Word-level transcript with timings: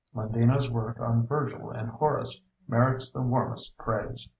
Landino's 0.15 0.67
work 0.67 0.99
on 0.99 1.27
Vergil 1.27 1.69
and 1.69 1.87
Horace 1.89 2.43
merits 2.67 3.11
the 3.11 3.21
warmest 3.21 3.77
praise. 3.77 4.27